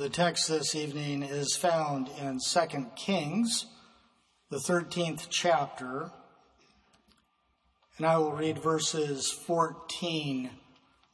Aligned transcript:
The 0.00 0.08
text 0.08 0.48
this 0.48 0.74
evening 0.74 1.22
is 1.22 1.54
found 1.56 2.08
in 2.18 2.38
2 2.38 2.86
Kings, 2.96 3.66
the 4.48 4.56
13th 4.56 5.26
chapter, 5.28 6.10
and 7.98 8.06
I 8.06 8.16
will 8.16 8.32
read 8.32 8.62
verses 8.62 9.30
14 9.30 10.48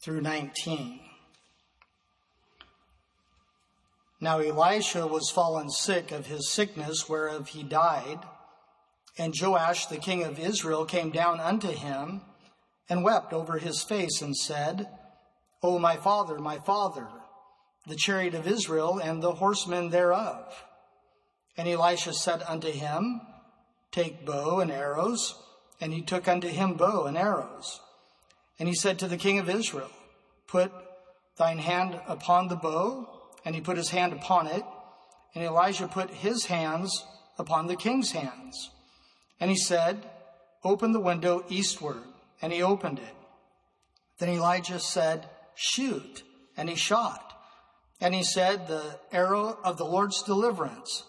through 0.01 0.21
19. 0.21 1.01
Now 4.21 4.39
Elisha 4.39 5.05
was 5.09 5.33
fallen 5.35 5.69
sick 5.69 6.13
of 6.13 6.27
his 6.27 6.53
sickness 6.53 7.09
whereof 7.09 7.49
he 7.49 7.65
died, 7.65 8.21
and 9.19 9.35
Joash 9.37 9.87
the 9.87 9.99
king 9.99 10.23
of 10.23 10.39
Israel 10.39 10.85
came 10.85 11.11
down 11.11 11.41
unto 11.41 11.73
him 11.73 12.21
and 12.89 13.03
wept 13.03 13.33
over 13.33 13.59
his 13.59 13.83
face 13.83 14.23
and 14.23 14.37
said, 14.37 14.87
O 15.61 15.81
my 15.81 15.97
father, 15.97 16.39
my 16.39 16.59
father, 16.59 17.09
the 17.87 17.97
chariot 17.97 18.35
of 18.35 18.47
Israel 18.47 19.01
and 19.03 19.23
the 19.23 19.33
horsemen 19.33 19.91
thereof. 19.91 20.65
And 21.57 21.69
Elisha 21.69 22.13
said 22.13 22.43
unto 22.47 22.71
him, 22.71 23.21
Take 23.93 24.27
bow 24.27 24.61
and 24.61 24.71
arrows. 24.71 25.35
And 25.81 25.93
he 25.93 26.03
took 26.03 26.27
unto 26.29 26.49
him 26.49 26.75
bow 26.75 27.05
and 27.05 27.17
arrows. 27.17 27.81
And 28.59 28.69
he 28.69 28.75
said 28.75 28.99
to 28.99 29.09
the 29.09 29.17
king 29.17 29.39
of 29.39 29.49
Israel, 29.49 29.91
Put 30.47 30.73
thine 31.37 31.59
hand 31.59 32.01
upon 32.07 32.49
the 32.49 32.57
bow. 32.57 33.09
And 33.45 33.55
he 33.55 33.61
put 33.61 33.77
his 33.77 33.91
hand 33.91 34.13
upon 34.13 34.49
it. 34.49 34.65
And 35.35 35.45
Elijah 35.45 35.89
put 35.89 36.11
his 36.11 36.47
hands 36.47 37.05
upon 37.39 37.67
the 37.67 37.77
king's 37.77 38.13
hands. 38.13 38.71
And 39.39 39.51
he 39.51 39.57
said, 39.57 40.05
Open 40.65 40.93
the 40.93 41.01
window 41.01 41.45
eastward. 41.49 42.03
And 42.43 42.53
he 42.53 42.63
opened 42.63 42.99
it. 42.99 43.15
Then 44.19 44.31
Elijah 44.31 44.81
said, 44.81 45.29
Shoot. 45.55 46.23
And 46.57 46.69
he 46.69 46.75
shot. 46.75 47.26
And 48.01 48.15
he 48.15 48.23
said, 48.23 48.67
The 48.67 48.99
arrow 49.13 49.59
of 49.65 49.79
the 49.79 49.85
Lord's 49.85 50.23
deliverance, 50.23 51.05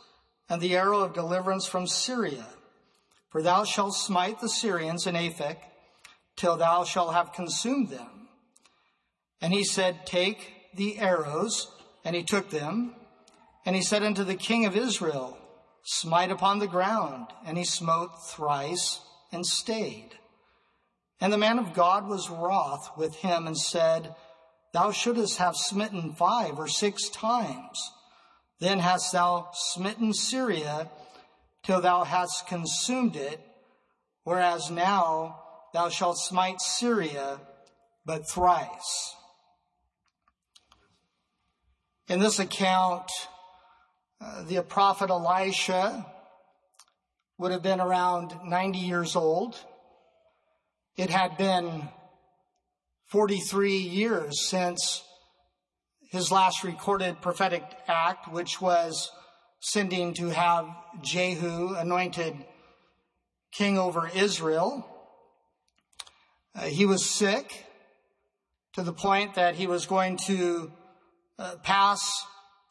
and 0.50 0.62
the 0.62 0.76
arrow 0.76 1.02
of 1.02 1.14
deliverance 1.14 1.66
from 1.66 1.88
Syria. 1.88 2.46
For 3.30 3.42
thou 3.42 3.66
shalt 3.66 3.96
smite 3.96 4.40
the 4.40 4.50
Syrians 4.50 5.06
in 5.06 5.16
Aphek, 5.16 5.58
till 6.38 6.56
thou 6.56 6.84
shalt 6.84 7.14
have 7.14 7.34
consumed 7.34 7.90
them. 7.90 8.30
And 9.42 9.54
he 9.54 9.64
said, 9.64 10.06
Take 10.06 10.54
the 10.74 10.98
arrows, 11.00 11.72
and 12.06 12.16
he 12.16 12.24
took 12.24 12.50
them. 12.50 12.96
And 13.66 13.76
he 13.76 13.82
said 13.82 14.04
unto 14.04 14.24
the 14.24 14.36
king 14.36 14.66
of 14.66 14.78
Israel, 14.78 15.38
Smite 15.84 16.32
upon 16.32 16.60
the 16.60 16.68
ground. 16.68 17.28
And 17.46 17.58
he 17.58 17.66
smote 17.66 18.12
thrice 18.30 19.02
and 19.32 19.46
stayed. 19.46 20.12
And 21.20 21.34
the 21.34 21.38
man 21.38 21.60
of 21.60 21.74
God 21.74 22.08
was 22.08 22.30
wroth 22.30 22.92
with 22.96 23.16
him 23.16 23.48
and 23.48 23.58
said, 23.58 24.16
Thou 24.78 24.92
shouldst 24.92 25.40
have 25.40 25.56
smitten 25.56 26.14
five 26.14 26.60
or 26.60 26.68
six 26.68 27.10
times. 27.10 27.82
Then 28.60 28.78
hast 28.78 29.12
thou 29.12 29.50
smitten 29.52 30.14
Syria 30.14 30.92
till 31.64 31.82
thou 31.82 32.04
hast 32.04 32.46
consumed 32.46 33.16
it, 33.16 33.42
whereas 34.24 34.70
now 34.70 35.40
thou 35.74 35.90
shalt 35.90 36.20
smite 36.20 36.62
Syria 36.62 37.40
but 38.06 38.30
thrice. 38.30 39.16
In 42.08 42.20
this 42.20 42.38
account, 42.38 43.10
uh, 44.22 44.44
the 44.44 44.62
prophet 44.62 45.10
Elisha 45.10 46.06
would 47.40 47.52
have 47.52 47.64
been 47.64 47.82
around 47.82 48.36
90 48.46 48.78
years 48.78 49.16
old. 49.16 49.60
It 50.98 51.10
had 51.10 51.36
been 51.36 51.90
43 53.08 53.78
years 53.78 54.50
since 54.50 55.04
his 56.12 56.30
last 56.30 56.64
recorded 56.64 57.22
prophetic 57.22 57.64
act, 57.88 58.32
which 58.32 58.60
was 58.60 59.10
sending 59.62 60.14
to 60.16 60.30
have 60.30 60.68
Jehu 61.02 61.74
anointed 61.76 62.36
king 63.52 63.78
over 63.78 64.10
Israel. 64.14 64.86
Uh, 66.54 66.64
he 66.64 66.86
was 66.86 67.06
sick 67.06 67.66
to 68.74 68.84
the 68.84 68.94
point 68.94 69.36
that 69.36 69.56
he 69.56 69.68
was 69.68 69.86
going 69.86 70.18
to 70.28 70.72
uh, 71.40 71.56
pass 71.64 72.02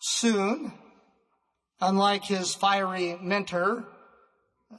soon. 0.01 0.73
Unlike 1.81 2.25
his 2.25 2.55
fiery 2.55 3.19
mentor, 3.21 3.87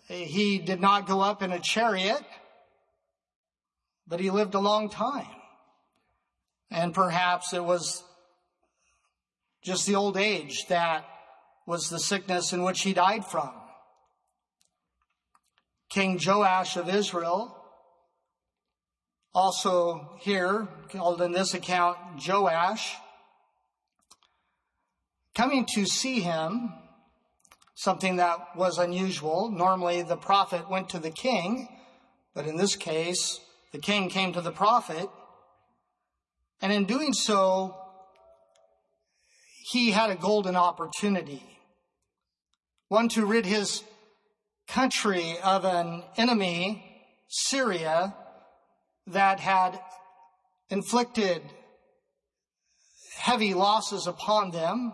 he 0.07 0.57
did 0.59 0.81
not 0.81 1.07
go 1.07 1.21
up 1.21 1.41
in 1.41 1.51
a 1.51 1.59
chariot, 1.59 2.23
but 4.07 4.19
he 4.19 4.31
lived 4.31 4.55
a 4.55 4.59
long 4.59 4.89
time. 4.89 5.36
And 6.69 6.93
perhaps 6.93 7.53
it 7.53 7.63
was 7.63 8.03
just 9.63 9.85
the 9.85 9.95
old 9.95 10.17
age 10.17 10.65
that 10.67 11.05
was 11.65 11.89
the 11.89 11.99
sickness 11.99 12.53
in 12.53 12.63
which 12.63 12.81
he 12.81 12.93
died 12.93 13.25
from. 13.25 13.51
King 15.89 16.17
Jehoash 16.17 16.77
of 16.77 16.89
Israel, 16.89 17.53
also 19.33 20.17
here 20.19 20.67
called 20.89 21.21
in 21.21 21.31
this 21.31 21.53
account 21.53 21.97
Joash, 22.25 22.95
coming 25.35 25.65
to 25.75 25.85
see 25.85 26.21
him, 26.21 26.73
something 27.75 28.15
that 28.15 28.55
was 28.55 28.77
unusual. 28.77 29.51
Normally 29.51 30.01
the 30.01 30.17
prophet 30.17 30.69
went 30.69 30.89
to 30.89 30.99
the 30.99 31.11
king, 31.11 31.69
but 32.33 32.47
in 32.47 32.57
this 32.57 32.75
case, 32.75 33.39
the 33.71 33.79
king 33.79 34.09
came 34.09 34.33
to 34.33 34.41
the 34.41 34.51
prophet 34.51 35.09
and 36.61 36.71
in 36.71 36.85
doing 36.85 37.13
so, 37.13 37.75
he 39.71 39.91
had 39.91 40.09
a 40.09 40.15
golden 40.15 40.55
opportunity. 40.55 41.43
One 42.87 43.09
to 43.09 43.25
rid 43.25 43.45
his 43.45 43.83
country 44.67 45.37
of 45.43 45.65
an 45.65 46.03
enemy, 46.15 46.83
Syria, 47.27 48.15
that 49.07 49.39
had 49.39 49.79
inflicted 50.69 51.41
heavy 53.17 53.53
losses 53.53 54.07
upon 54.07 54.51
them, 54.51 54.93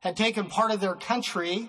had 0.00 0.16
taken 0.16 0.46
part 0.46 0.70
of 0.70 0.80
their 0.80 0.94
country. 0.94 1.68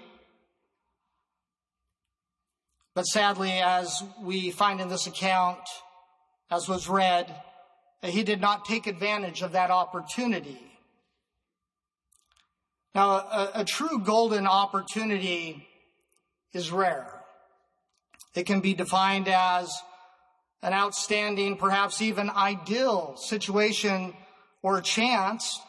But 2.96 3.04
sadly, 3.04 3.52
as 3.52 4.04
we 4.22 4.52
find 4.52 4.82
in 4.82 4.90
this 4.90 5.08
account, 5.08 5.60
as 6.50 6.68
was 6.68 6.90
read, 6.90 7.34
he 8.02 8.24
did 8.24 8.40
not 8.40 8.66
take 8.66 8.88
advantage 8.88 9.42
of 9.42 9.52
that 9.54 9.72
opportunity. 9.72 10.60
Now, 12.96 13.12
a, 13.12 13.52
a, 13.56 13.66
true 13.66 14.00
golden 14.00 14.48
opportunity 14.48 15.68
is 16.54 16.72
rare. 16.72 17.22
It 18.36 18.46
can 18.46 18.62
be 18.62 18.74
defined 18.74 19.28
as 19.28 19.72
an 20.62 20.74
outstanding, 20.74 21.58
perhaps 21.58 22.02
even 22.02 22.30
ideal 22.30 23.16
situation 23.18 24.14
or 24.62 24.82
chance 24.82 25.62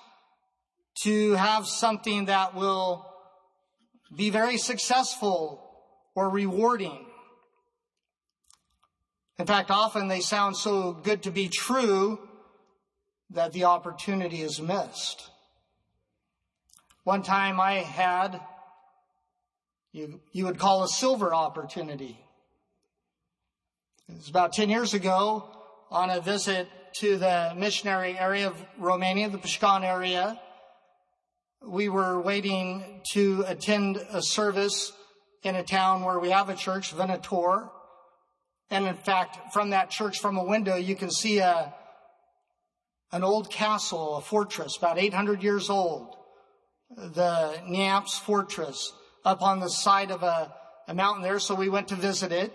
to 1.03 1.33
have 1.33 1.67
something 1.67 2.27
that 2.27 2.55
will 2.55 3.07
be 4.15 4.31
very 4.31 4.57
successful 4.57 5.61
or 6.15 6.29
rewarding. 6.31 7.07
In 9.41 9.47
fact, 9.47 9.71
often 9.71 10.09
they 10.09 10.21
sound 10.21 10.55
so 10.55 10.93
good 10.93 11.23
to 11.23 11.31
be 11.31 11.49
true 11.49 12.19
that 13.31 13.55
the 13.55 13.65
opportunity 13.65 14.43
is 14.43 14.61
missed. 14.61 15.31
One 17.05 17.23
time 17.23 17.59
I 17.59 17.77
had, 17.77 18.39
you, 19.93 20.21
you 20.33 20.45
would 20.45 20.59
call 20.59 20.83
a 20.83 20.89
silver 20.89 21.33
opportunity. 21.33 22.19
It 24.11 24.17
was 24.17 24.29
about 24.29 24.53
10 24.53 24.69
years 24.69 24.93
ago 24.93 25.49
on 25.91 26.11
a 26.11 26.21
visit 26.21 26.69
to 26.97 27.17
the 27.17 27.55
missionary 27.57 28.19
area 28.19 28.47
of 28.49 28.63
Romania, 28.77 29.31
the 29.31 29.39
Pașcani 29.39 29.85
area. 29.85 30.39
We 31.67 31.89
were 31.89 32.21
waiting 32.21 33.01
to 33.13 33.47
attend 33.47 33.97
a 34.13 34.21
service 34.21 34.93
in 35.43 35.55
a 35.55 35.63
town 35.63 36.05
where 36.05 36.19
we 36.19 36.29
have 36.29 36.51
a 36.51 36.55
church, 36.55 36.95
Vânători. 36.95 37.71
And 38.71 38.87
in 38.87 38.97
fact, 38.97 39.53
from 39.53 39.71
that 39.71 39.91
church, 39.91 40.21
from 40.21 40.37
a 40.37 40.45
window, 40.45 40.77
you 40.77 40.95
can 40.95 41.11
see 41.11 41.39
a, 41.39 41.75
an 43.11 43.25
old 43.25 43.51
castle, 43.51 44.17
a 44.17 44.21
fortress, 44.21 44.77
about 44.77 44.99
800 44.99 45.43
years 45.43 45.69
old. 45.69 46.17
The 46.97 47.59
Neamț 47.69 48.21
fortress 48.21 48.93
up 49.25 49.43
on 49.43 49.61
the 49.61 49.69
side 49.69 50.11
of 50.11 50.23
a, 50.23 50.53
a 50.89 50.95
mountain 50.95 51.23
there. 51.23 51.39
So 51.39 51.55
we 51.55 51.69
went 51.69 51.89
to 51.89 51.97
visit 51.97 52.33
it. 52.33 52.53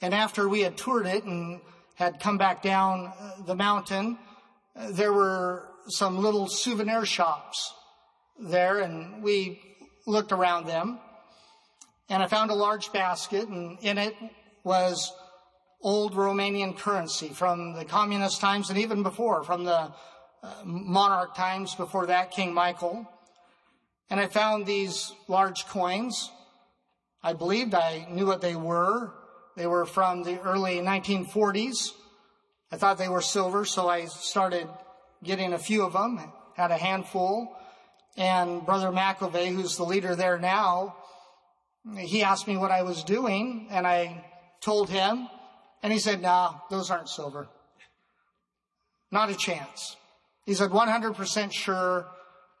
And 0.00 0.14
after 0.14 0.48
we 0.48 0.60
had 0.60 0.76
toured 0.76 1.06
it 1.06 1.24
and 1.24 1.60
had 1.96 2.20
come 2.20 2.38
back 2.38 2.62
down 2.62 3.12
uh, 3.18 3.42
the 3.44 3.56
mountain, 3.56 4.18
uh, 4.76 4.90
there 4.92 5.12
were 5.12 5.68
some 5.88 6.18
little 6.18 6.46
souvenir 6.46 7.04
shops 7.04 7.74
there 8.38 8.78
and 8.78 9.22
we 9.22 9.60
looked 10.06 10.32
around 10.32 10.66
them 10.66 11.00
and 12.08 12.22
I 12.22 12.26
found 12.26 12.50
a 12.50 12.54
large 12.54 12.92
basket 12.92 13.48
and 13.48 13.78
in 13.80 13.98
it 13.98 14.14
was 14.68 15.12
old 15.80 16.12
Romanian 16.12 16.76
currency 16.76 17.30
from 17.30 17.72
the 17.72 17.86
communist 17.86 18.40
times 18.40 18.68
and 18.68 18.78
even 18.78 19.02
before, 19.02 19.42
from 19.42 19.64
the 19.64 19.92
uh, 20.42 20.54
monarch 20.64 21.34
times 21.34 21.74
before 21.74 22.06
that, 22.06 22.30
King 22.30 22.52
Michael. 22.52 23.08
And 24.10 24.20
I 24.20 24.26
found 24.26 24.66
these 24.66 25.12
large 25.26 25.66
coins. 25.66 26.30
I 27.22 27.32
believed 27.32 27.74
I 27.74 28.06
knew 28.10 28.26
what 28.26 28.42
they 28.42 28.56
were. 28.56 29.14
They 29.56 29.66
were 29.66 29.86
from 29.86 30.22
the 30.22 30.38
early 30.42 30.76
1940s. 30.76 31.92
I 32.70 32.76
thought 32.76 32.98
they 32.98 33.08
were 33.08 33.22
silver, 33.22 33.64
so 33.64 33.88
I 33.88 34.04
started 34.04 34.68
getting 35.24 35.54
a 35.54 35.58
few 35.58 35.82
of 35.82 35.94
them, 35.94 36.20
had 36.56 36.70
a 36.70 36.76
handful. 36.76 37.56
And 38.18 38.66
Brother 38.66 38.88
McAvey, 38.88 39.54
who's 39.54 39.76
the 39.76 39.84
leader 39.84 40.14
there 40.14 40.38
now, 40.38 40.94
he 41.96 42.22
asked 42.22 42.46
me 42.46 42.56
what 42.58 42.70
I 42.70 42.82
was 42.82 43.02
doing, 43.02 43.68
and 43.70 43.86
I 43.86 44.24
told 44.60 44.90
him, 44.90 45.28
and 45.82 45.92
he 45.92 45.98
said, 45.98 46.20
nah, 46.20 46.54
those 46.70 46.90
aren't 46.90 47.08
silver. 47.08 47.48
Not 49.10 49.30
a 49.30 49.34
chance. 49.34 49.96
He 50.44 50.54
said, 50.54 50.70
100% 50.70 51.52
sure 51.52 52.06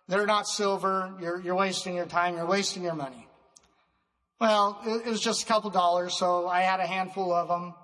they're 0.08 0.26
not 0.26 0.46
silver. 0.46 1.14
You're, 1.20 1.40
you're 1.40 1.54
wasting 1.54 1.94
your 1.94 2.06
time. 2.06 2.36
You're 2.36 2.46
wasting 2.46 2.82
your 2.82 2.94
money. 2.94 3.26
Well, 4.40 4.80
it, 4.86 5.06
it 5.06 5.10
was 5.10 5.20
just 5.20 5.42
a 5.42 5.46
couple 5.46 5.70
dollars, 5.70 6.16
so 6.16 6.48
I 6.48 6.62
had 6.62 6.80
a 6.80 6.86
handful 6.86 7.32
of 7.32 7.48
them. 7.48 7.74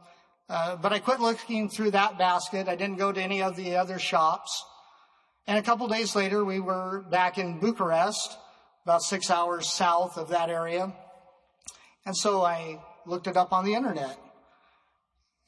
Uh, 0.48 0.76
but 0.76 0.92
I 0.92 0.98
quit 0.98 1.20
looking 1.20 1.68
through 1.68 1.92
that 1.92 2.18
basket. 2.18 2.68
I 2.68 2.76
didn't 2.76 2.96
go 2.96 3.12
to 3.12 3.20
any 3.20 3.42
of 3.42 3.56
the 3.56 3.76
other 3.76 3.98
shops. 3.98 4.64
And 5.46 5.58
a 5.58 5.62
couple 5.62 5.88
days 5.88 6.14
later, 6.14 6.44
we 6.44 6.60
were 6.60 7.04
back 7.10 7.38
in 7.38 7.58
Bucharest, 7.58 8.36
about 8.84 9.02
six 9.02 9.30
hours 9.30 9.70
south 9.70 10.16
of 10.16 10.28
that 10.28 10.48
area. 10.48 10.92
And 12.06 12.16
so 12.16 12.42
I 12.42 12.78
looked 13.06 13.26
it 13.26 13.36
up 13.36 13.52
on 13.52 13.64
the 13.64 13.74
internet. 13.74 14.18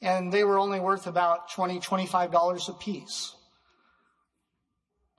And 0.01 0.31
they 0.31 0.43
were 0.43 0.59
only 0.59 0.79
worth 0.79 1.07
about 1.07 1.49
$20, 1.49 1.83
$25 1.83 2.69
a 2.69 2.73
piece. 2.73 3.35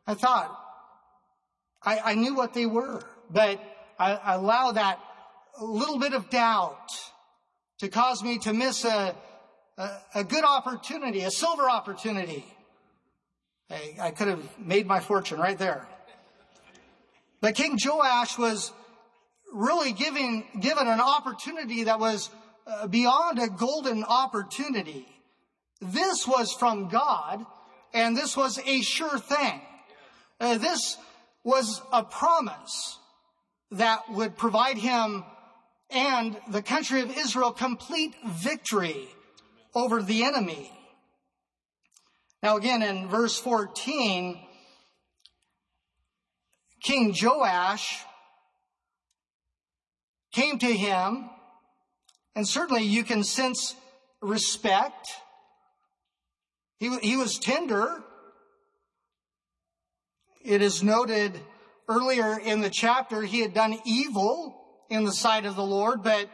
I 0.06 0.14
thought, 0.14 0.56
I, 1.82 1.98
I 1.98 2.14
knew 2.14 2.34
what 2.34 2.54
they 2.54 2.66
were, 2.66 3.02
but 3.30 3.60
I, 3.98 4.14
I 4.14 4.34
allow 4.34 4.72
that 4.72 5.00
little 5.60 5.98
bit 5.98 6.12
of 6.12 6.30
doubt 6.30 6.90
to 7.78 7.88
cause 7.88 8.22
me 8.22 8.38
to 8.38 8.52
miss 8.52 8.84
a, 8.84 9.14
a, 9.76 9.90
a 10.16 10.24
good 10.24 10.44
opportunity, 10.44 11.22
a 11.22 11.30
silver 11.30 11.68
opportunity. 11.68 12.44
I, 13.70 13.96
I 14.00 14.10
could 14.12 14.28
have 14.28 14.58
made 14.58 14.86
my 14.86 15.00
fortune 15.00 15.38
right 15.38 15.58
there. 15.58 15.86
But 17.40 17.54
King 17.54 17.78
Joash 17.84 18.38
was 18.38 18.72
really 19.52 19.92
giving, 19.92 20.44
given 20.60 20.86
an 20.86 21.00
opportunity 21.00 21.84
that 21.84 21.98
was 21.98 22.30
uh, 22.66 22.86
beyond 22.86 23.38
a 23.38 23.48
golden 23.48 24.04
opportunity. 24.04 25.06
This 25.80 26.26
was 26.26 26.52
from 26.52 26.88
God, 26.88 27.44
and 27.94 28.16
this 28.16 28.36
was 28.36 28.58
a 28.66 28.80
sure 28.82 29.18
thing. 29.18 29.60
Uh, 30.40 30.58
this 30.58 30.96
was 31.44 31.80
a 31.92 32.02
promise 32.04 32.98
that 33.70 34.10
would 34.10 34.36
provide 34.36 34.78
him 34.78 35.24
and 35.90 36.36
the 36.48 36.62
country 36.62 37.00
of 37.00 37.16
Israel 37.16 37.52
complete 37.52 38.14
victory 38.26 39.08
over 39.74 40.02
the 40.02 40.24
enemy. 40.24 40.70
Now 42.42 42.56
again, 42.56 42.82
in 42.82 43.08
verse 43.08 43.38
14, 43.38 44.38
King 46.82 47.14
Joash 47.20 48.04
came 50.38 50.56
to 50.56 50.72
him, 50.72 51.28
and 52.36 52.46
certainly 52.46 52.84
you 52.84 53.02
can 53.02 53.24
sense 53.24 53.74
respect. 54.22 55.08
He, 56.78 56.96
he 56.98 57.16
was 57.16 57.38
tender. 57.38 58.04
It 60.44 60.62
is 60.62 60.80
noted 60.80 61.40
earlier 61.88 62.38
in 62.38 62.60
the 62.60 62.70
chapter 62.70 63.22
he 63.22 63.40
had 63.40 63.52
done 63.52 63.80
evil 63.84 64.64
in 64.88 65.04
the 65.04 65.12
sight 65.12 65.44
of 65.44 65.56
the 65.56 65.64
Lord, 65.64 66.04
but 66.04 66.30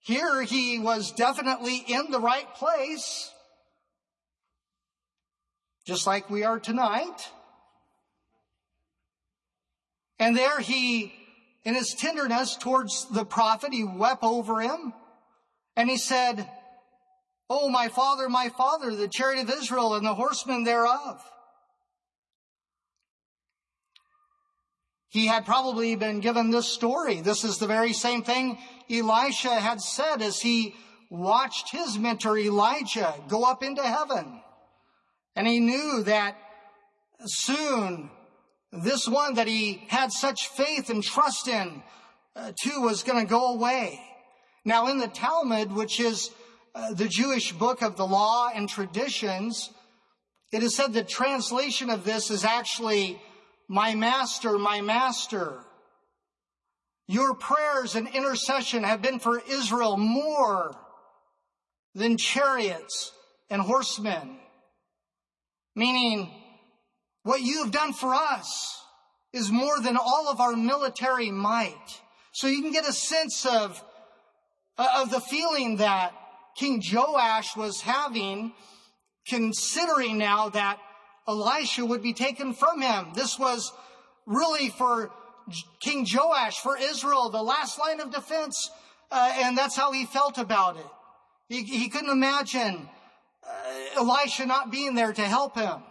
here 0.00 0.42
he 0.42 0.80
was 0.80 1.12
definitely 1.12 1.84
in 1.86 2.10
the 2.10 2.18
right 2.18 2.52
place, 2.56 3.30
just 5.86 6.08
like 6.08 6.28
we 6.28 6.42
are 6.42 6.58
tonight. 6.58 7.30
And 10.18 10.36
there 10.36 10.58
he, 10.58 11.12
in 11.66 11.74
his 11.74 11.94
tenderness 11.98 12.56
towards 12.56 13.08
the 13.10 13.24
prophet, 13.24 13.72
he 13.72 13.82
wept 13.82 14.22
over 14.22 14.60
him 14.60 14.94
and 15.74 15.90
he 15.90 15.96
said, 15.98 16.48
Oh, 17.50 17.68
my 17.68 17.88
father, 17.88 18.28
my 18.28 18.50
father, 18.50 18.94
the 18.94 19.08
chariot 19.08 19.42
of 19.42 19.50
Israel 19.50 19.94
and 19.94 20.06
the 20.06 20.14
horsemen 20.14 20.62
thereof. 20.62 21.20
He 25.08 25.26
had 25.26 25.44
probably 25.44 25.96
been 25.96 26.20
given 26.20 26.50
this 26.50 26.68
story. 26.68 27.20
This 27.20 27.42
is 27.42 27.58
the 27.58 27.66
very 27.66 27.92
same 27.92 28.22
thing 28.22 28.58
Elisha 28.88 29.54
had 29.54 29.80
said 29.80 30.22
as 30.22 30.40
he 30.40 30.76
watched 31.10 31.72
his 31.72 31.98
mentor 31.98 32.38
Elijah 32.38 33.12
go 33.26 33.42
up 33.42 33.64
into 33.64 33.82
heaven. 33.82 34.40
And 35.34 35.48
he 35.48 35.58
knew 35.58 36.04
that 36.04 36.36
soon 37.24 38.10
this 38.72 39.08
one 39.08 39.34
that 39.34 39.46
he 39.46 39.84
had 39.88 40.12
such 40.12 40.48
faith 40.48 40.90
and 40.90 41.02
trust 41.02 41.48
in 41.48 41.82
uh, 42.34 42.52
too 42.60 42.80
was 42.80 43.02
going 43.02 43.24
to 43.24 43.28
go 43.28 43.54
away. 43.54 44.00
Now 44.64 44.88
in 44.88 44.98
the 44.98 45.08
Talmud, 45.08 45.72
which 45.72 46.00
is 46.00 46.30
uh, 46.74 46.92
the 46.92 47.08
Jewish 47.08 47.52
book 47.52 47.82
of 47.82 47.96
the 47.96 48.06
law 48.06 48.50
and 48.54 48.68
traditions, 48.68 49.70
it 50.52 50.62
is 50.62 50.76
said 50.76 50.92
the 50.92 51.04
translation 51.04 51.90
of 51.90 52.04
this 52.04 52.30
is 52.30 52.44
actually 52.44 53.20
my 53.68 53.94
master, 53.94 54.58
my 54.58 54.80
master. 54.80 55.60
Your 57.08 57.34
prayers 57.34 57.94
and 57.94 58.08
intercession 58.08 58.82
have 58.82 59.00
been 59.00 59.18
for 59.18 59.40
Israel 59.48 59.96
more 59.96 60.76
than 61.94 62.16
chariots 62.16 63.12
and 63.48 63.62
horsemen. 63.62 64.38
Meaning, 65.74 66.32
what 67.26 67.40
you 67.40 67.64
have 67.64 67.72
done 67.72 67.92
for 67.92 68.14
us 68.14 68.80
is 69.32 69.50
more 69.50 69.80
than 69.80 69.96
all 69.96 70.28
of 70.28 70.40
our 70.40 70.54
military 70.54 71.32
might. 71.32 72.00
So 72.30 72.46
you 72.46 72.62
can 72.62 72.70
get 72.70 72.88
a 72.88 72.92
sense 72.92 73.44
of, 73.44 73.82
of 74.78 75.10
the 75.10 75.20
feeling 75.20 75.78
that 75.78 76.12
King 76.56 76.80
Joash 76.88 77.56
was 77.56 77.80
having, 77.80 78.52
considering 79.26 80.18
now 80.18 80.50
that 80.50 80.78
Elisha 81.26 81.84
would 81.84 82.00
be 82.00 82.12
taken 82.12 82.54
from 82.54 82.80
him. 82.80 83.08
This 83.16 83.40
was 83.40 83.72
really 84.24 84.68
for 84.68 85.10
King 85.80 86.06
Joash, 86.08 86.60
for 86.60 86.78
Israel, 86.78 87.30
the 87.30 87.42
last 87.42 87.76
line 87.76 87.98
of 87.98 88.12
defense. 88.12 88.70
Uh, 89.10 89.32
and 89.38 89.58
that's 89.58 89.74
how 89.74 89.90
he 89.90 90.06
felt 90.06 90.38
about 90.38 90.76
it. 90.76 90.86
He, 91.48 91.64
he 91.64 91.88
couldn't 91.88 92.10
imagine 92.10 92.88
uh, 93.44 93.96
Elisha 93.96 94.46
not 94.46 94.70
being 94.70 94.94
there 94.94 95.12
to 95.12 95.22
help 95.22 95.56
him. 95.56 95.82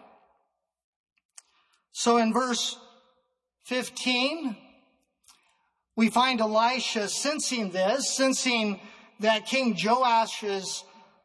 So 1.97 2.17
in 2.17 2.33
verse 2.33 2.77
15, 3.67 4.57
we 5.95 6.09
find 6.09 6.41
Elisha 6.41 7.07
sensing 7.07 7.71
this, 7.71 8.17
sensing 8.17 8.81
that 9.21 9.45
King 9.45 9.77
Joash's 9.77 10.83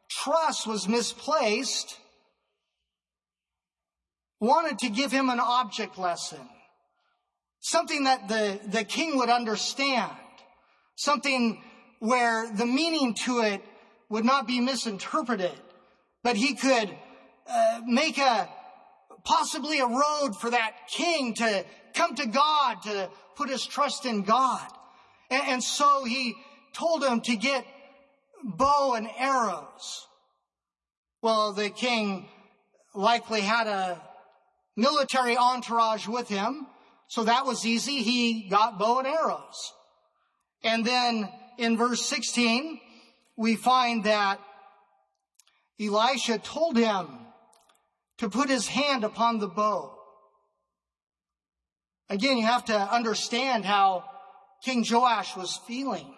trust 0.09 0.69
was 0.69 0.87
misplaced, 0.87 1.99
wanted 4.39 4.79
to 4.79 4.91
give 4.91 5.11
him 5.11 5.29
an 5.29 5.41
object 5.41 5.99
lesson. 5.99 6.49
Something 7.59 8.05
that 8.05 8.29
the, 8.29 8.61
the 8.69 8.85
king 8.85 9.19
would 9.19 9.29
understand. 9.29 10.13
Something 10.95 11.65
where 11.99 12.49
the 12.49 12.65
meaning 12.65 13.15
to 13.25 13.41
it 13.41 13.61
would 14.09 14.25
not 14.25 14.47
be 14.47 14.61
misinterpreted, 14.61 15.59
but 16.23 16.37
he 16.37 16.55
could 16.55 16.97
uh, 17.49 17.81
make 17.85 18.19
a 18.19 18.49
possibly 19.25 19.81
a 19.81 19.87
road 19.87 20.33
for 20.41 20.51
that 20.51 20.73
king 20.89 21.35
to 21.35 21.65
come 21.95 22.15
to 22.17 22.27
God, 22.27 22.83
to 22.83 23.11
put 23.37 23.49
his 23.49 23.67
trust 23.67 24.07
in 24.07 24.23
God. 24.23 24.67
And, 25.31 25.43
and 25.49 25.65
so 25.65 26.05
he 26.05 26.35
told 26.73 27.05
him 27.05 27.21
to 27.23 27.37
get 27.37 27.65
bow 28.43 28.95
and 28.95 29.09
arrows. 29.19 30.07
Well, 31.23 31.53
the 31.53 31.71
king 31.71 32.29
likely 32.95 33.41
had 33.41 33.67
a 33.67 34.01
military 34.77 35.37
entourage 35.37 36.07
with 36.07 36.29
him. 36.29 36.67
So 37.09 37.25
that 37.25 37.45
was 37.45 37.67
easy. 37.67 38.03
He 38.03 38.49
got 38.49 38.79
bow 38.79 38.99
and 38.99 39.07
arrows. 39.07 39.73
And 40.63 40.85
then 40.85 41.29
in 41.59 41.77
verse 41.77 42.05
16, 42.07 42.81
we 43.37 43.57
find 43.57 44.05
that 44.05 44.41
Elisha 45.81 46.39
told 46.39 46.77
him 46.77 47.20
to 48.21 48.29
put 48.29 48.51
his 48.51 48.69
hand 48.69 49.03
upon 49.03 49.39
the 49.39 49.49
bow. 49.49 49.97
Again, 52.11 52.37
you 52.37 52.45
have 52.45 52.67
to 52.67 52.77
understand 52.77 53.65
how 53.65 54.05
King 54.63 54.85
Joash 54.89 55.35
was 55.37 55.59
feeling. 55.67 56.15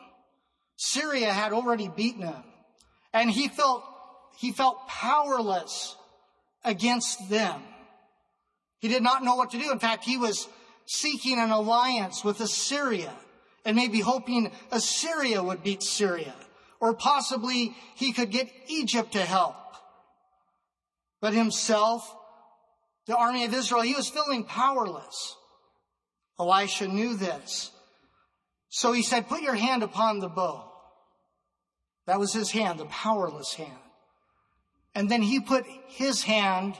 Syria 0.76 1.32
had 1.32 1.52
already 1.52 1.86
beaten 1.86 2.22
him 2.22 2.42
and 3.12 3.30
he 3.30 3.46
felt, 3.46 3.84
he 4.36 4.50
felt 4.50 4.88
powerless 4.88 5.96
against 6.64 7.30
them. 7.30 7.62
He 8.80 8.88
did 8.88 9.04
not 9.04 9.22
know 9.22 9.36
what 9.36 9.52
to 9.52 9.58
do. 9.58 9.70
In 9.70 9.78
fact, 9.78 10.02
he 10.02 10.16
was 10.16 10.48
seeking 10.86 11.38
an 11.38 11.52
alliance 11.52 12.24
with 12.24 12.40
Assyria 12.40 13.12
and 13.64 13.76
maybe 13.76 14.00
hoping 14.00 14.50
Assyria 14.72 15.40
would 15.40 15.62
beat 15.62 15.84
Syria, 15.84 16.34
or 16.80 16.94
possibly 16.94 17.76
he 17.94 18.12
could 18.12 18.32
get 18.32 18.50
Egypt 18.66 19.12
to 19.12 19.20
help. 19.20 19.54
But 21.22 21.32
himself, 21.32 22.14
the 23.06 23.16
army 23.16 23.44
of 23.44 23.54
Israel, 23.54 23.82
he 23.82 23.94
was 23.94 24.08
feeling 24.08 24.44
powerless. 24.44 25.36
Elisha 26.38 26.88
knew 26.88 27.16
this. 27.16 27.70
So 28.68 28.92
he 28.92 29.02
said, 29.02 29.28
put 29.28 29.40
your 29.40 29.54
hand 29.54 29.84
upon 29.84 30.18
the 30.18 30.28
bow. 30.28 30.68
That 32.06 32.18
was 32.18 32.32
his 32.32 32.50
hand, 32.50 32.80
the 32.80 32.86
powerless 32.86 33.54
hand. 33.54 33.70
And 34.96 35.08
then 35.08 35.22
he 35.22 35.38
put 35.38 35.64
his 35.86 36.24
hand 36.24 36.74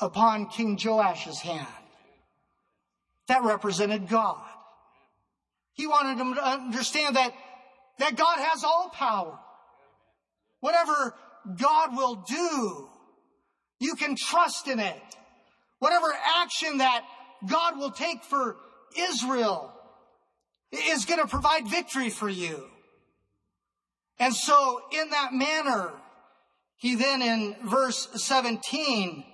upon 0.00 0.46
King 0.46 0.76
Joash's 0.76 1.40
hand. 1.40 1.66
That 3.28 3.44
represented 3.44 4.08
God. 4.08 4.42
He 5.74 5.86
wanted 5.86 6.18
him 6.18 6.34
to 6.34 6.44
understand 6.44 7.14
that, 7.14 7.32
that 8.00 8.16
God 8.16 8.38
has 8.38 8.64
all 8.64 8.90
power. 8.92 9.38
Whatever 10.58 11.14
God 11.56 11.96
will 11.96 12.16
do, 12.16 12.88
you 13.80 13.94
can 13.94 14.16
trust 14.16 14.68
in 14.68 14.80
it. 14.80 15.00
Whatever 15.78 16.12
action 16.42 16.78
that 16.78 17.04
God 17.46 17.78
will 17.78 17.90
take 17.90 18.24
for 18.24 18.56
Israel 18.96 19.72
is 20.72 21.04
going 21.04 21.20
to 21.20 21.26
provide 21.26 21.68
victory 21.68 22.10
for 22.10 22.28
you. 22.28 22.64
And 24.18 24.34
so 24.34 24.82
in 24.92 25.10
that 25.10 25.32
manner, 25.32 25.92
he 26.76 26.96
then 26.96 27.22
in 27.22 27.56
verse 27.64 28.08
17 28.14 29.24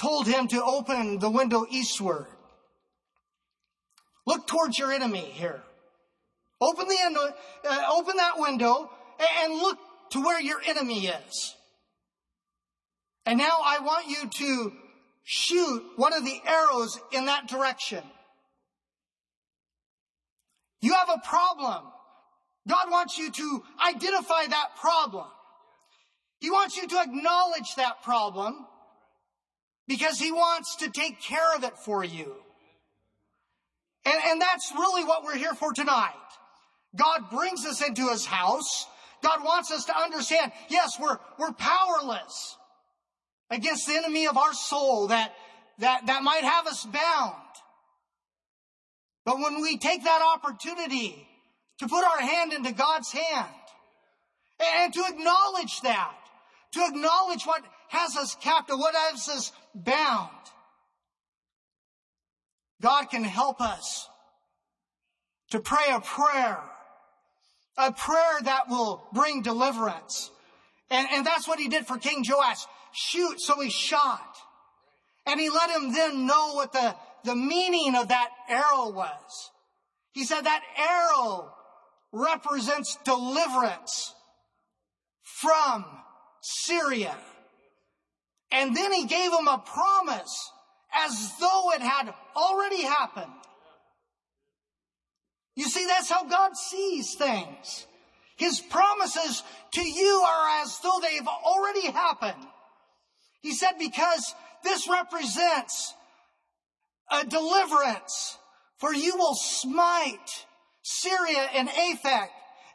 told 0.00 0.26
him 0.26 0.48
to 0.48 0.62
open 0.64 1.18
the 1.18 1.30
window 1.30 1.66
eastward. 1.70 2.26
Look 4.26 4.46
towards 4.46 4.78
your 4.78 4.92
enemy 4.92 5.20
here. 5.32 5.62
Open 6.60 6.86
the 6.86 7.34
uh, 7.68 7.86
open 7.92 8.16
that 8.16 8.38
window 8.38 8.90
and 9.42 9.54
look 9.54 9.78
to 10.10 10.20
where 10.20 10.40
your 10.40 10.60
enemy 10.66 11.06
is. 11.06 11.54
And 13.26 13.38
now 13.38 13.58
I 13.64 13.80
want 13.80 14.06
you 14.08 14.28
to 14.28 14.72
shoot 15.22 15.84
one 15.96 16.12
of 16.12 16.24
the 16.24 16.40
arrows 16.46 16.98
in 17.12 17.26
that 17.26 17.48
direction. 17.48 18.02
You 20.80 20.94
have 20.94 21.10
a 21.10 21.26
problem. 21.26 21.84
God 22.68 22.90
wants 22.90 23.18
you 23.18 23.30
to 23.30 23.62
identify 23.86 24.46
that 24.48 24.76
problem. 24.80 25.26
He 26.40 26.50
wants 26.50 26.76
you 26.76 26.88
to 26.88 27.00
acknowledge 27.00 27.74
that 27.76 28.02
problem 28.02 28.66
because 29.86 30.18
he 30.18 30.32
wants 30.32 30.76
to 30.76 30.90
take 30.90 31.20
care 31.20 31.54
of 31.56 31.64
it 31.64 31.76
for 31.76 32.02
you. 32.02 32.34
And, 34.04 34.14
and 34.24 34.40
that's 34.40 34.72
really 34.74 35.04
what 35.04 35.24
we're 35.24 35.36
here 35.36 35.54
for 35.54 35.72
tonight. 35.72 36.14
God 36.96 37.30
brings 37.30 37.66
us 37.66 37.82
into 37.86 38.08
his 38.08 38.24
house. 38.24 38.86
God 39.22 39.44
wants 39.44 39.70
us 39.70 39.84
to 39.86 39.96
understand, 39.96 40.52
yes, 40.68 40.98
we're, 41.00 41.18
we're 41.38 41.52
powerless 41.52 42.56
against 43.50 43.86
the 43.86 43.94
enemy 43.94 44.26
of 44.26 44.36
our 44.36 44.52
soul 44.52 45.08
that, 45.08 45.32
that, 45.78 46.06
that 46.06 46.22
might 46.22 46.44
have 46.44 46.66
us 46.66 46.86
bound. 46.86 47.34
But 49.24 49.38
when 49.38 49.60
we 49.60 49.78
take 49.78 50.04
that 50.04 50.22
opportunity 50.36 51.26
to 51.78 51.88
put 51.88 52.04
our 52.04 52.20
hand 52.20 52.52
into 52.52 52.72
God's 52.72 53.12
hand 53.12 53.48
and 54.82 54.92
to 54.92 55.04
acknowledge 55.08 55.80
that, 55.82 56.14
to 56.72 56.80
acknowledge 56.86 57.44
what 57.44 57.62
has 57.88 58.16
us 58.16 58.36
captive, 58.40 58.78
what 58.78 58.94
has 58.94 59.28
us 59.28 59.52
bound, 59.74 60.30
God 62.80 63.10
can 63.10 63.24
help 63.24 63.60
us 63.60 64.08
to 65.50 65.60
pray 65.60 65.90
a 65.90 66.00
prayer, 66.00 66.58
a 67.80 67.92
prayer 67.92 68.38
that 68.42 68.68
will 68.68 69.06
bring 69.12 69.42
deliverance. 69.42 70.30
And, 70.90 71.06
and 71.12 71.26
that's 71.26 71.46
what 71.46 71.58
he 71.58 71.68
did 71.68 71.86
for 71.86 71.98
King 71.98 72.24
Joash. 72.28 72.66
Shoot, 72.92 73.40
so 73.40 73.60
he 73.60 73.70
shot. 73.70 74.36
And 75.26 75.38
he 75.38 75.48
let 75.50 75.70
him 75.70 75.92
then 75.92 76.26
know 76.26 76.54
what 76.54 76.72
the, 76.72 76.94
the 77.24 77.36
meaning 77.36 77.94
of 77.94 78.08
that 78.08 78.30
arrow 78.48 78.90
was. 78.90 79.50
He 80.12 80.24
said 80.24 80.42
that 80.42 80.62
arrow 80.76 81.52
represents 82.12 82.98
deliverance 83.04 84.14
from 85.40 85.84
Syria. 86.40 87.16
And 88.50 88.76
then 88.76 88.92
he 88.92 89.06
gave 89.06 89.32
him 89.32 89.46
a 89.46 89.62
promise 89.64 90.50
as 90.92 91.32
though 91.38 91.72
it 91.72 91.82
had 91.82 92.12
already 92.34 92.82
happened. 92.82 93.32
You 95.56 95.68
see, 95.68 95.86
that's 95.86 96.10
how 96.10 96.24
God 96.24 96.56
sees 96.56 97.14
things. 97.14 97.86
His 98.36 98.60
promises 98.60 99.42
to 99.74 99.82
you 99.82 100.24
are 100.26 100.62
as 100.62 100.78
though 100.82 100.98
they've 101.02 101.26
already 101.26 101.90
happened. 101.90 102.46
He 103.42 103.52
said, 103.52 103.72
because 103.78 104.34
this 104.64 104.88
represents 104.88 105.94
a 107.10 107.26
deliverance, 107.26 108.38
for 108.78 108.94
you 108.94 109.16
will 109.16 109.34
smite 109.34 110.46
Syria 110.82 111.48
and 111.54 111.68
Aphek 111.68 112.28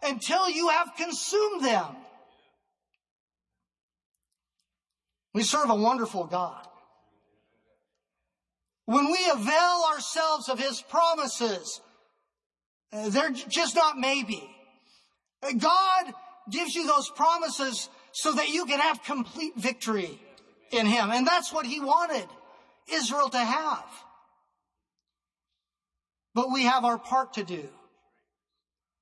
until 0.03 0.50
you 0.50 0.70
have 0.70 0.91
consumed 0.98 1.63
them. 1.63 1.96
We 5.34 5.44
serve 5.44 5.70
a 5.70 5.75
wonderful 5.75 6.25
God. 6.25 6.65
When 8.86 9.12
we 9.12 9.20
avail 9.32 9.86
ourselves 9.91 10.48
of 10.48 10.60
His 10.60 10.82
promises, 10.82 11.82
they're 13.09 13.31
just 13.31 13.75
not 13.75 13.97
maybe. 13.97 14.49
Uh, 15.41 15.51
God 15.53 16.13
gives 16.49 16.75
you 16.75 16.87
those 16.87 17.09
promises 17.09 17.89
so 18.11 18.33
that 18.33 18.49
you 18.49 18.65
can 18.65 18.79
have 18.79 19.03
complete 19.03 19.55
victory 19.55 20.19
in 20.71 20.85
Him. 20.85 21.11
And 21.11 21.27
that's 21.27 21.51
what 21.51 21.65
He 21.65 21.79
wanted 21.79 22.27
Israel 22.91 23.29
to 23.29 23.39
have. 23.39 23.85
But 26.33 26.51
we 26.51 26.63
have 26.63 26.83
our 26.85 26.97
part 26.97 27.33
to 27.33 27.43
do. 27.43 27.69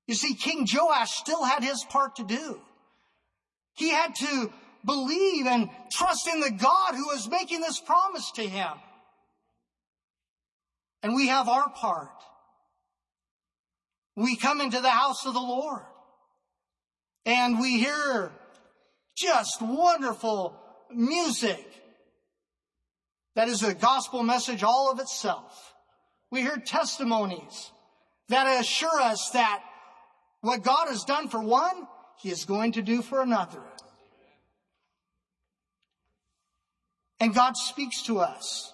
You 0.07 0.15
see, 0.15 0.33
King 0.33 0.67
Joash 0.71 1.11
still 1.11 1.43
had 1.43 1.63
his 1.63 1.83
part 1.89 2.17
to 2.17 2.23
do. 2.23 2.59
He 3.75 3.89
had 3.89 4.13
to 4.15 4.51
believe 4.85 5.47
and 5.47 5.69
trust 5.91 6.27
in 6.27 6.41
the 6.41 6.51
God 6.51 6.93
who 6.93 7.07
was 7.07 7.29
making 7.29 7.61
this 7.61 7.79
promise 7.79 8.31
to 8.35 8.43
him. 8.43 8.73
And 11.01 11.15
we 11.15 11.27
have 11.29 11.47
our 11.47 11.69
part. 11.69 12.09
We 14.15 14.35
come 14.35 14.61
into 14.61 14.79
the 14.79 14.89
house 14.89 15.25
of 15.25 15.33
the 15.33 15.39
Lord 15.39 15.81
and 17.25 17.59
we 17.59 17.79
hear 17.79 18.31
just 19.15 19.61
wonderful 19.61 20.55
music 20.91 21.65
that 23.35 23.47
is 23.47 23.63
a 23.63 23.73
gospel 23.73 24.23
message 24.23 24.63
all 24.63 24.91
of 24.91 24.99
itself. 24.99 25.73
We 26.29 26.41
hear 26.41 26.57
testimonies 26.57 27.71
that 28.29 28.59
assure 28.59 29.01
us 29.01 29.29
that 29.31 29.63
what 30.41 30.63
God 30.63 30.87
has 30.87 31.03
done 31.03 31.29
for 31.29 31.41
one, 31.41 31.87
He 32.19 32.29
is 32.29 32.45
going 32.45 32.73
to 32.73 32.81
do 32.81 33.01
for 33.01 33.21
another. 33.21 33.61
And 37.19 37.33
God 37.33 37.55
speaks 37.55 38.03
to 38.03 38.19
us 38.19 38.72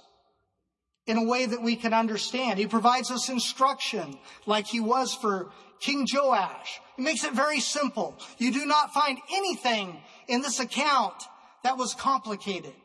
in 1.10 1.18
a 1.18 1.24
way 1.24 1.48
that 1.48 1.64
we 1.64 1.76
can 1.76 1.92
understand. 1.92 2.60
He 2.60 2.68
provides 2.68 3.10
us 3.10 3.30
instruction 3.30 4.16
like 4.46 4.68
he 4.68 4.80
was 4.80 5.12
for 5.16 5.50
King 5.80 6.06
Joash. 6.08 6.80
He 6.98 7.02
makes 7.02 7.24
it 7.24 7.34
very 7.34 7.60
simple. 7.60 8.16
You 8.38 8.54
do 8.54 8.64
not 8.68 8.94
find 8.94 9.18
anything 9.34 10.00
in 10.28 10.44
this 10.44 10.60
account 10.60 11.16
that 11.64 11.80
was 11.80 11.96
complicated. 11.96 12.76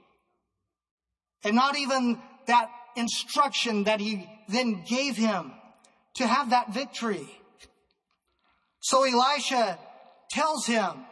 And 1.45 1.55
not 1.55 1.77
even 1.77 2.19
that 2.47 2.71
instruction 2.97 3.85
that 3.85 4.01
he 4.01 4.27
then 4.49 4.85
gave 4.89 5.19
him 5.19 5.53
to 6.15 6.27
have 6.27 6.49
that 6.49 6.73
victory. 6.73 7.29
So 8.81 9.05
Elisha 9.05 9.79
tells 10.31 10.65
him 10.65 11.05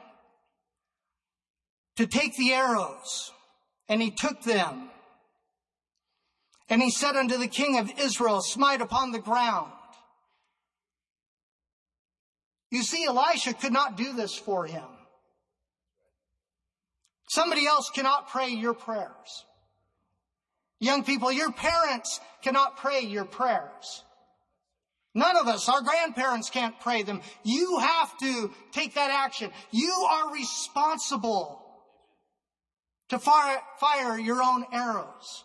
to 1.97 2.07
take 2.07 2.39
the 2.39 2.55
arrows 2.55 3.33
and 3.87 4.01
he 4.01 4.11
took 4.11 4.43
them 4.45 4.89
and 6.73 6.81
he 6.81 6.91
said 6.91 7.17
unto 7.17 7.37
the 7.37 7.49
king 7.49 7.79
of 7.79 7.93
Israel, 8.01 8.41
smite 8.41 8.81
upon 8.81 9.13
the 9.13 9.19
ground. 9.19 9.71
You 12.71 12.83
see, 12.83 13.05
Elisha 13.05 13.53
could 13.53 13.75
not 13.75 13.99
do 13.99 14.15
this 14.15 14.35
for 14.35 14.65
him. 14.65 14.87
Somebody 17.29 17.67
else 17.67 17.91
cannot 17.95 18.31
pray 18.31 18.49
your 18.49 18.73
prayers. 18.73 19.45
Young 20.81 21.05
people, 21.05 21.31
your 21.31 21.53
parents 21.53 22.21
cannot 22.43 22.79
pray 22.79 23.01
your 23.01 23.27
prayers. 23.27 24.03
None 25.15 25.37
of 25.37 25.49
us, 25.49 25.69
our 25.69 25.83
grandparents 25.83 26.49
can't 26.49 26.81
pray 26.81 27.03
them. 27.03 27.21
You 27.45 27.81
have 27.81 28.17
to 28.21 28.51
take 28.73 28.95
that 28.95 29.11
action. 29.11 29.51
You 29.73 29.93
are 30.11 30.33
responsible 30.33 31.67
to 33.11 33.19
fire, 33.19 33.61
fire 33.79 34.19
your 34.19 34.43
own 34.43 34.65
arrows. 34.73 35.45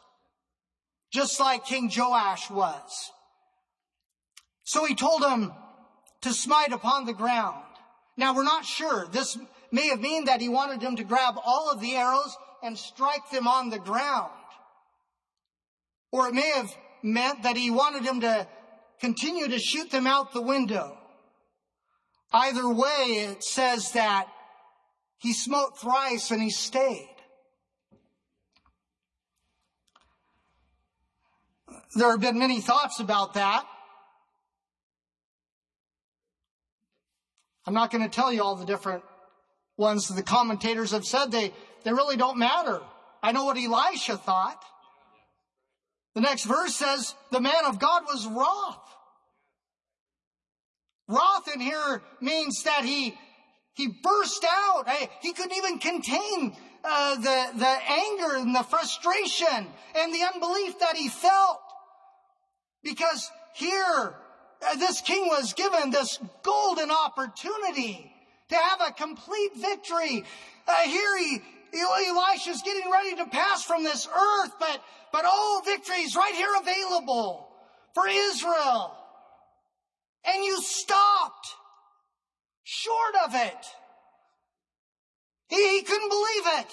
Just 1.11 1.39
like 1.39 1.65
King 1.65 1.91
Joash 1.95 2.49
was. 2.49 3.11
So 4.63 4.85
he 4.85 4.95
told 4.95 5.23
him 5.23 5.53
to 6.21 6.33
smite 6.33 6.73
upon 6.73 7.05
the 7.05 7.13
ground. 7.13 7.63
Now 8.17 8.35
we're 8.35 8.43
not 8.43 8.65
sure. 8.65 9.07
This 9.11 9.37
may 9.71 9.87
have 9.89 10.01
mean 10.01 10.25
that 10.25 10.41
he 10.41 10.49
wanted 10.49 10.81
him 10.81 10.95
to 10.97 11.03
grab 11.03 11.35
all 11.45 11.71
of 11.71 11.79
the 11.79 11.95
arrows 11.95 12.35
and 12.63 12.77
strike 12.77 13.29
them 13.31 13.47
on 13.47 13.69
the 13.69 13.79
ground. 13.79 14.31
Or 16.11 16.27
it 16.27 16.33
may 16.33 16.51
have 16.55 16.73
meant 17.03 17.43
that 17.43 17.57
he 17.57 17.69
wanted 17.69 18.03
him 18.03 18.21
to 18.21 18.47
continue 18.99 19.47
to 19.47 19.59
shoot 19.59 19.91
them 19.91 20.07
out 20.07 20.33
the 20.33 20.41
window. 20.41 20.97
Either 22.33 22.67
way, 22.67 23.27
it 23.29 23.43
says 23.43 23.91
that 23.91 24.27
he 25.19 25.33
smote 25.33 25.79
thrice 25.79 26.31
and 26.31 26.41
he 26.41 26.49
stayed. 26.49 27.16
There 31.95 32.11
have 32.11 32.19
been 32.19 32.37
many 32.37 32.61
thoughts 32.61 32.99
about 32.99 33.35
that. 33.35 33.65
I'm 37.65 37.73
not 37.73 37.91
going 37.91 38.03
to 38.03 38.09
tell 38.09 38.31
you 38.31 38.43
all 38.43 38.55
the 38.55 38.65
different 38.65 39.03
ones 39.77 40.07
the 40.07 40.23
commentators 40.23 40.91
have 40.91 41.05
said. 41.05 41.31
They, 41.31 41.53
they 41.83 41.91
really 41.91 42.17
don't 42.17 42.37
matter. 42.37 42.81
I 43.21 43.31
know 43.31 43.45
what 43.45 43.57
Elisha 43.57 44.17
thought. 44.17 44.63
The 46.15 46.21
next 46.21 46.45
verse 46.45 46.75
says, 46.75 47.13
the 47.31 47.41
man 47.41 47.65
of 47.65 47.77
God 47.77 48.03
was 48.07 48.25
wroth. 48.25 48.83
Wroth 51.07 51.53
in 51.53 51.61
here 51.61 52.01
means 52.21 52.63
that 52.63 52.83
he, 52.83 53.17
he 53.73 53.87
burst 53.87 54.45
out. 54.49 54.85
He 55.21 55.33
couldn't 55.33 55.57
even 55.57 55.79
contain 55.79 56.55
uh, 56.83 57.15
the, 57.15 57.57
the 57.57 57.77
anger 57.89 58.35
and 58.37 58.55
the 58.55 58.63
frustration 58.63 59.67
and 59.95 60.13
the 60.13 60.23
unbelief 60.33 60.79
that 60.79 60.95
he 60.95 61.09
felt. 61.09 61.59
Because 62.83 63.29
here, 63.55 64.15
uh, 64.61 64.75
this 64.77 65.01
king 65.01 65.27
was 65.27 65.53
given 65.53 65.91
this 65.91 66.19
golden 66.43 66.91
opportunity 66.91 68.11
to 68.49 68.55
have 68.55 68.81
a 68.81 68.91
complete 68.93 69.51
victory. 69.55 70.23
Uh, 70.67 70.81
here 70.83 71.17
he, 71.17 71.41
Elisha's 71.73 72.61
getting 72.63 72.89
ready 72.91 73.15
to 73.15 73.25
pass 73.25 73.63
from 73.63 73.83
this 73.83 74.07
earth, 74.07 74.51
but, 74.59 74.81
but 75.11 75.23
oh, 75.25 75.61
victory 75.65 75.97
is 75.97 76.15
right 76.15 76.33
here 76.33 76.53
available 76.59 77.49
for 77.93 78.07
Israel. 78.07 78.95
And 80.25 80.43
you 80.43 80.61
stopped 80.61 81.47
short 82.63 83.15
of 83.25 83.35
it. 83.35 83.65
He, 85.49 85.77
he 85.77 85.81
couldn't 85.83 86.09
believe 86.09 86.59
it. 86.59 86.67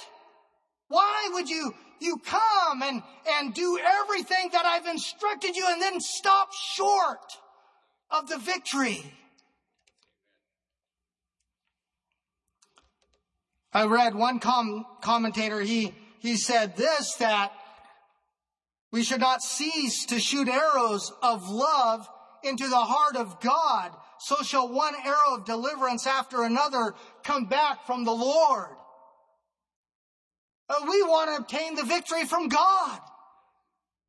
Why 0.88 1.30
would 1.32 1.48
you, 1.48 1.74
you 2.00 2.18
come 2.18 2.82
and, 2.82 3.02
and 3.38 3.54
do 3.54 3.78
everything 4.02 4.50
that 4.52 4.64
I've 4.64 4.86
instructed 4.86 5.56
you 5.56 5.66
and 5.68 5.80
then 5.80 6.00
stop 6.00 6.52
short 6.52 7.32
of 8.10 8.28
the 8.28 8.38
victory? 8.38 9.12
I 13.72 13.86
read 13.86 14.14
one 14.14 14.38
com- 14.38 14.86
commentator, 15.00 15.60
he, 15.60 15.92
he 16.20 16.36
said 16.36 16.76
this, 16.76 17.14
that 17.16 17.52
we 18.92 19.02
should 19.02 19.20
not 19.20 19.42
cease 19.42 20.06
to 20.06 20.20
shoot 20.20 20.48
arrows 20.48 21.12
of 21.20 21.48
love 21.50 22.08
into 22.44 22.68
the 22.68 22.76
heart 22.76 23.16
of 23.16 23.40
God. 23.40 23.90
So 24.20 24.36
shall 24.44 24.68
one 24.68 24.94
arrow 25.04 25.38
of 25.38 25.44
deliverance 25.44 26.06
after 26.06 26.44
another 26.44 26.94
come 27.24 27.46
back 27.46 27.86
from 27.86 28.04
the 28.04 28.12
Lord. 28.12 28.76
Uh, 30.68 30.74
we 30.88 31.02
want 31.02 31.30
to 31.30 31.36
obtain 31.36 31.74
the 31.74 31.84
victory 31.84 32.24
from 32.24 32.48
God. 32.48 33.00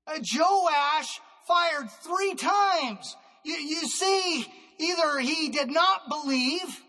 Uh, 0.08 0.20
Joash 0.20 1.20
fired 1.48 1.90
three 2.02 2.36
times. 2.36 3.16
You, 3.44 3.56
you, 3.56 3.88
see, 3.88 4.46
either 4.80 5.20
he 5.20 5.50
did 5.50 5.70
not 5.70 6.10
believe, 6.10 6.82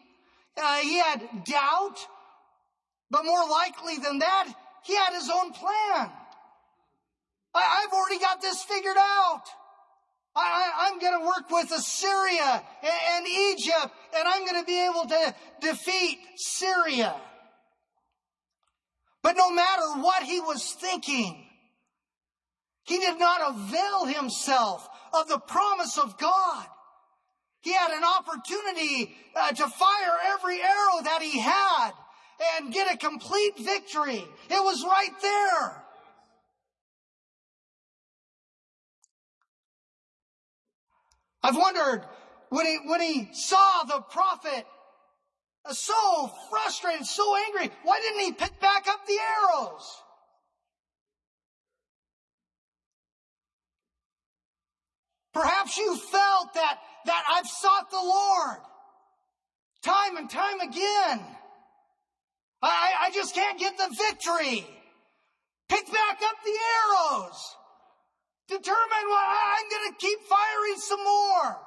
uh, 0.56 0.76
he 0.76 0.98
had 0.98 1.20
doubt, 1.44 1.98
but 3.10 3.24
more 3.24 3.48
likely 3.48 3.98
than 3.98 4.20
that, 4.20 4.48
he 4.84 4.94
had 4.94 5.14
his 5.14 5.28
own 5.30 5.52
plan. 5.52 6.10
I, 7.54 7.80
have 7.82 7.92
already 7.92 8.20
got 8.20 8.40
this 8.40 8.62
figured 8.62 8.96
out. 8.98 9.42
I, 10.36 10.90
am 10.92 10.98
going 11.00 11.18
to 11.18 11.26
work 11.26 11.50
with 11.50 11.72
Assyria 11.72 12.62
and, 12.82 12.92
and 13.14 13.26
Egypt, 13.26 13.94
and 14.16 14.28
I'm 14.28 14.44
going 14.44 14.60
to 14.60 14.66
be 14.66 14.84
able 14.84 15.06
to 15.06 15.34
defeat 15.60 16.18
Syria. 16.36 17.14
But 19.26 19.36
no 19.36 19.50
matter 19.50 20.02
what 20.02 20.22
he 20.22 20.38
was 20.38 20.76
thinking, 20.80 21.44
he 22.84 22.98
did 22.98 23.18
not 23.18 23.56
avail 23.56 24.04
himself 24.04 24.88
of 25.12 25.26
the 25.26 25.40
promise 25.40 25.98
of 25.98 26.16
God. 26.16 26.64
He 27.60 27.72
had 27.72 27.90
an 27.90 28.04
opportunity 28.04 29.16
uh, 29.34 29.50
to 29.50 29.66
fire 29.66 30.16
every 30.28 30.62
arrow 30.62 31.02
that 31.02 31.22
he 31.22 31.40
had 31.40 31.90
and 32.54 32.72
get 32.72 32.94
a 32.94 32.96
complete 32.96 33.58
victory. 33.58 34.24
It 34.48 34.62
was 34.62 34.84
right 34.84 35.20
there. 35.20 35.82
I've 41.42 41.56
wondered 41.56 42.04
when 42.50 42.66
he, 42.66 42.78
when 42.86 43.00
he 43.00 43.28
saw 43.32 43.82
the 43.88 44.02
prophet 44.02 44.66
so 45.72 46.30
frustrated, 46.50 47.06
so 47.06 47.36
angry, 47.46 47.70
why 47.82 48.00
didn't 48.00 48.20
he 48.20 48.32
pick 48.32 48.58
back 48.60 48.86
up 48.88 49.06
the 49.06 49.18
arrows? 49.18 50.02
Perhaps 55.32 55.76
you 55.76 55.96
felt 55.96 56.54
that, 56.54 56.78
that 57.04 57.24
I've 57.30 57.46
sought 57.46 57.90
the 57.90 57.96
Lord 57.96 58.58
time 59.82 60.16
and 60.16 60.28
time 60.28 60.60
again. 60.60 61.20
I, 62.62 62.92
I 63.02 63.10
just 63.14 63.34
can't 63.34 63.58
get 63.58 63.76
the 63.76 63.94
victory. 63.96 64.66
Pick 65.68 65.86
back 65.92 66.20
up 66.22 66.36
the 66.44 66.58
arrows. 66.78 67.54
Determine 68.48 69.06
what 69.08 69.26
I'm 69.28 69.70
going 69.70 69.92
to 69.92 69.98
keep 69.98 70.18
firing 70.20 70.78
some 70.78 71.04
more. 71.04 71.65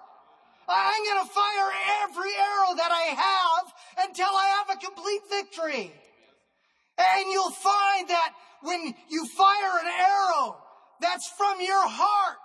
I'm 0.70 1.04
going 1.04 1.26
to 1.26 1.34
fire 1.34 1.72
every 2.04 2.32
arrow 2.36 2.76
that 2.78 2.92
I 2.92 3.06
have 3.18 4.08
until 4.08 4.30
I 4.30 4.62
have 4.62 4.78
a 4.78 4.86
complete 4.86 5.22
victory. 5.30 5.92
And 6.98 7.32
you'll 7.32 7.50
find 7.50 8.08
that 8.10 8.34
when 8.62 8.94
you 9.10 9.26
fire 9.26 9.80
an 9.82 9.88
arrow 9.88 10.58
that's 11.02 11.28
from 11.38 11.60
your 11.62 11.88
heart, 11.88 12.38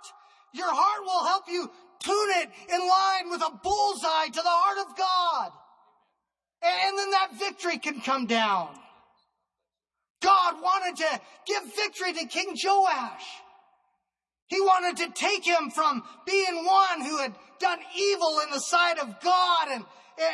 your 0.53 0.73
heart 0.73 1.03
will 1.05 1.25
help 1.27 1.43
you 1.49 1.69
tune 1.99 2.29
it 2.41 2.49
in 2.73 2.79
line 2.79 3.29
with 3.29 3.41
a 3.41 3.59
bullseye 3.63 4.27
to 4.27 4.41
the 4.41 4.43
heart 4.45 4.87
of 4.87 4.97
God. 4.97 5.51
And 6.63 6.97
then 6.97 7.11
that 7.11 7.29
victory 7.37 7.77
can 7.77 8.01
come 8.01 8.25
down. 8.25 8.69
God 10.21 10.55
wanted 10.61 10.97
to 10.97 11.21
give 11.45 11.75
victory 11.75 12.13
to 12.13 12.25
King 12.25 12.57
Joash. 12.63 13.25
He 14.47 14.61
wanted 14.61 14.97
to 14.97 15.11
take 15.11 15.45
him 15.45 15.69
from 15.69 16.03
being 16.25 16.65
one 16.65 17.01
who 17.01 17.17
had 17.17 17.33
done 17.59 17.79
evil 17.97 18.39
in 18.43 18.51
the 18.51 18.59
sight 18.59 18.99
of 18.99 19.19
God 19.21 19.67
and, 19.71 19.85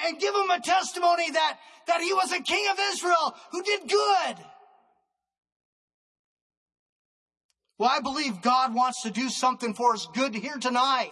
and 0.07 0.19
give 0.19 0.35
him 0.35 0.49
a 0.49 0.59
testimony 0.59 1.31
that, 1.31 1.57
that 1.87 2.01
he 2.01 2.13
was 2.13 2.31
a 2.31 2.41
king 2.41 2.65
of 2.71 2.77
Israel 2.93 3.35
who 3.51 3.63
did 3.63 3.89
good. 3.89 4.35
Well, 7.77 7.89
I 7.91 7.99
believe 7.99 8.41
God 8.41 8.75
wants 8.75 9.01
to 9.03 9.09
do 9.09 9.29
something 9.29 9.73
for 9.73 9.93
us 9.93 10.07
good 10.13 10.35
here 10.35 10.57
tonight. 10.57 11.11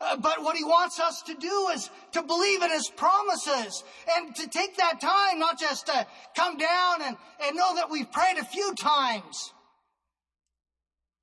Uh, 0.00 0.16
but 0.16 0.42
what 0.42 0.56
he 0.56 0.64
wants 0.64 1.00
us 1.00 1.22
to 1.22 1.34
do 1.34 1.68
is 1.74 1.90
to 2.12 2.22
believe 2.22 2.62
in 2.62 2.70
his 2.70 2.88
promises 2.88 3.82
and 4.16 4.34
to 4.34 4.48
take 4.48 4.76
that 4.76 5.00
time, 5.00 5.38
not 5.38 5.58
just 5.58 5.86
to 5.86 6.06
come 6.36 6.56
down 6.56 7.02
and, 7.02 7.16
and 7.44 7.56
know 7.56 7.74
that 7.74 7.90
we've 7.90 8.10
prayed 8.12 8.36
a 8.38 8.44
few 8.44 8.74
times. 8.74 9.52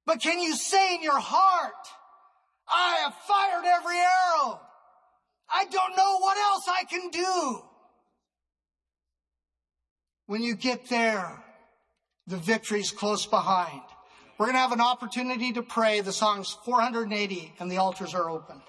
But 0.06 0.22
can 0.22 0.40
you 0.40 0.56
say 0.56 0.96
in 0.96 1.02
your 1.02 1.20
heart, 1.20 1.74
I 2.70 2.98
have 3.04 3.14
fired 3.28 3.66
every 3.66 3.98
arrow. 3.98 4.60
I 5.50 5.66
don't 5.66 5.96
know 5.96 6.18
what 6.20 6.38
else 6.38 6.68
I 6.68 6.84
can 6.86 7.10
do. 7.10 7.62
When 10.28 10.42
you 10.42 10.56
get 10.56 10.90
there, 10.90 11.44
the 12.28 12.38
victory's 12.38 12.92
close 12.92 13.26
behind. 13.28 13.82
We're 14.38 14.48
going 14.48 14.56
to 14.56 14.60
have 14.60 14.72
an 14.72 14.82
opportunity 14.82 15.54
to 15.54 15.62
pray. 15.62 16.02
The 16.02 16.12
song's 16.12 16.58
480 16.66 17.54
and 17.60 17.72
the 17.72 17.78
altars 17.78 18.14
are 18.14 18.30
open. 18.30 18.62